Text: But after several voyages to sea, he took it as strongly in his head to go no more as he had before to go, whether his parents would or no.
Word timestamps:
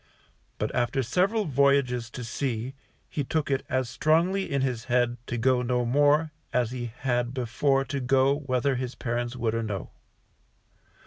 But 0.57 0.73
after 0.73 1.03
several 1.03 1.45
voyages 1.45 2.09
to 2.09 2.23
sea, 2.23 2.73
he 3.07 3.23
took 3.23 3.51
it 3.51 3.63
as 3.69 3.87
strongly 3.87 4.51
in 4.51 4.63
his 4.63 4.85
head 4.85 5.17
to 5.27 5.37
go 5.37 5.61
no 5.61 5.85
more 5.85 6.31
as 6.51 6.71
he 6.71 6.87
had 7.01 7.35
before 7.35 7.85
to 7.85 7.99
go, 7.99 8.39
whether 8.39 8.73
his 8.77 8.95
parents 8.95 9.35
would 9.35 9.53
or 9.53 9.61
no. 9.61 9.91